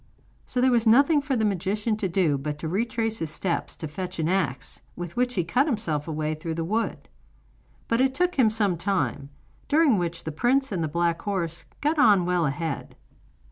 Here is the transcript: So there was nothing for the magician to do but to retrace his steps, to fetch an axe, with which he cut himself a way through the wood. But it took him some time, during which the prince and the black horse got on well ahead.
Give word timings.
So 0.47 0.59
there 0.61 0.71
was 0.71 0.87
nothing 0.87 1.21
for 1.21 1.35
the 1.35 1.45
magician 1.45 1.95
to 1.97 2.09
do 2.09 2.35
but 2.39 2.57
to 2.57 2.67
retrace 2.67 3.19
his 3.19 3.29
steps, 3.29 3.75
to 3.75 3.87
fetch 3.87 4.17
an 4.17 4.27
axe, 4.27 4.81
with 4.95 5.15
which 5.15 5.35
he 5.35 5.43
cut 5.43 5.67
himself 5.67 6.07
a 6.07 6.11
way 6.11 6.33
through 6.33 6.55
the 6.55 6.63
wood. 6.63 7.07
But 7.87 8.01
it 8.01 8.15
took 8.15 8.33
him 8.33 8.49
some 8.49 8.77
time, 8.77 9.29
during 9.67 9.99
which 9.99 10.23
the 10.23 10.31
prince 10.31 10.71
and 10.71 10.83
the 10.83 10.87
black 10.87 11.21
horse 11.21 11.65
got 11.81 11.99
on 11.99 12.25
well 12.25 12.47
ahead. 12.47 12.95